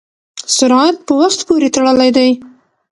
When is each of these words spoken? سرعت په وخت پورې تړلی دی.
سرعت 0.55 0.95
په 1.07 1.13
وخت 1.21 1.39
پورې 1.47 1.67
تړلی 1.75 2.09
دی. 2.17 2.29